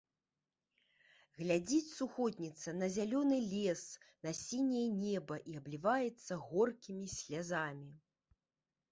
[1.39, 3.83] Глядзіць сухотніца на зялёны лес,
[4.27, 7.93] на сіняе неба і абліваецца горкімі слязамі.